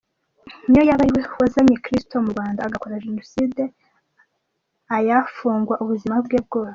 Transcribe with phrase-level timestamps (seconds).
[0.67, 3.61] Niyo yaba ariwe wazanye Christo mu Rwanda agakora Jenoside
[4.97, 6.69] ayafungwa ubuzima bwe bwose.